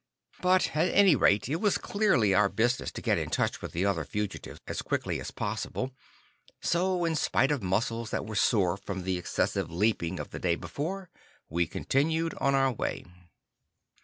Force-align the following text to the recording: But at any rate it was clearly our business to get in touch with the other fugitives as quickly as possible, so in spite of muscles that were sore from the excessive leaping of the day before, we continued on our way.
But 0.41 0.69
at 0.75 0.91
any 0.95 1.15
rate 1.15 1.47
it 1.47 1.57
was 1.57 1.77
clearly 1.77 2.33
our 2.33 2.49
business 2.49 2.91
to 2.93 3.03
get 3.03 3.19
in 3.19 3.29
touch 3.29 3.61
with 3.61 3.71
the 3.71 3.85
other 3.85 4.03
fugitives 4.03 4.59
as 4.65 4.81
quickly 4.81 5.19
as 5.21 5.29
possible, 5.29 5.91
so 6.59 7.05
in 7.05 7.13
spite 7.15 7.51
of 7.51 7.61
muscles 7.61 8.09
that 8.09 8.25
were 8.25 8.33
sore 8.35 8.77
from 8.77 9.03
the 9.03 9.19
excessive 9.19 9.69
leaping 9.69 10.19
of 10.19 10.31
the 10.31 10.39
day 10.39 10.55
before, 10.55 11.11
we 11.49 11.67
continued 11.67 12.33
on 12.41 12.55
our 12.55 12.71
way. 12.71 13.05